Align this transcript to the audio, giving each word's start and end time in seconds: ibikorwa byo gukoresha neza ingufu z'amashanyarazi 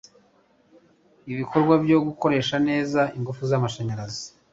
ibikorwa 1.31 1.73
byo 1.83 1.97
gukoresha 2.07 2.55
neza 2.67 3.01
ingufu 3.17 3.41
z'amashanyarazi 3.49 4.25